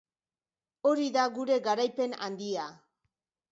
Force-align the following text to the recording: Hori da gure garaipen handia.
Hori 0.91 1.05
da 1.17 1.27
gure 1.37 1.59
garaipen 1.69 2.19
handia. 2.29 2.67